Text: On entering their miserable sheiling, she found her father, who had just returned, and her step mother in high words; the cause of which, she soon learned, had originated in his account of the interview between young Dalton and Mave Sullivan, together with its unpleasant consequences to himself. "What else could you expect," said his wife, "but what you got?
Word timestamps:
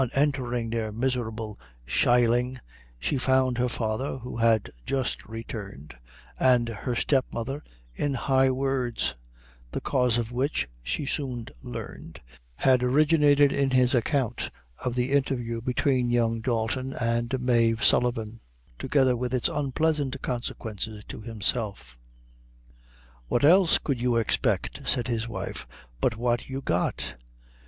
On 0.01 0.09
entering 0.15 0.71
their 0.71 0.91
miserable 0.91 1.59
sheiling, 1.85 2.59
she 2.97 3.19
found 3.19 3.59
her 3.59 3.69
father, 3.69 4.17
who 4.17 4.37
had 4.37 4.71
just 4.83 5.23
returned, 5.27 5.93
and 6.39 6.67
her 6.69 6.95
step 6.95 7.23
mother 7.31 7.61
in 7.93 8.15
high 8.15 8.49
words; 8.49 9.13
the 9.69 9.79
cause 9.79 10.17
of 10.17 10.31
which, 10.31 10.67
she 10.81 11.05
soon 11.05 11.45
learned, 11.61 12.19
had 12.55 12.81
originated 12.81 13.51
in 13.51 13.69
his 13.69 13.93
account 13.93 14.49
of 14.83 14.95
the 14.95 15.11
interview 15.11 15.61
between 15.61 16.09
young 16.09 16.39
Dalton 16.41 16.93
and 16.93 17.39
Mave 17.39 17.83
Sullivan, 17.83 18.39
together 18.79 19.15
with 19.15 19.35
its 19.35 19.49
unpleasant 19.49 20.19
consequences 20.23 21.03
to 21.09 21.21
himself. 21.21 21.95
"What 23.27 23.45
else 23.45 23.77
could 23.77 24.01
you 24.01 24.17
expect," 24.17 24.81
said 24.83 25.07
his 25.07 25.27
wife, 25.27 25.67
"but 25.99 26.17
what 26.17 26.49
you 26.49 26.59
got? 26.61 27.13